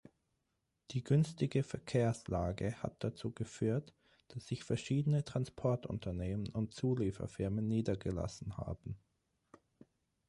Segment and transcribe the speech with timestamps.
[0.89, 3.93] Die günstige Verkehrslage hat dazu geführt,
[4.29, 8.97] dass sich verschiedene Transportunternehmen und Zulieferfirmen niedergelassen haben.